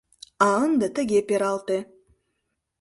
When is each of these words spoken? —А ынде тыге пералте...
—А 0.45 0.47
ынде 0.65 0.87
тыге 0.95 1.19
пералте... 1.27 1.77